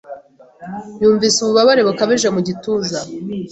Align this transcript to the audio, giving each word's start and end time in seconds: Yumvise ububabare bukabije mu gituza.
Yumvise 1.01 1.37
ububabare 1.39 1.81
bukabije 1.87 2.27
mu 2.35 2.41
gituza. 2.47 2.99